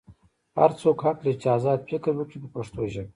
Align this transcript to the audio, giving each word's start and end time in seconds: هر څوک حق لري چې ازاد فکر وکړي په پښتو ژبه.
هر 0.57 0.71
څوک 0.81 0.97
حق 1.05 1.17
لري 1.23 1.33
چې 1.41 1.47
ازاد 1.57 1.79
فکر 1.89 2.13
وکړي 2.15 2.37
په 2.43 2.49
پښتو 2.55 2.81
ژبه. 2.93 3.09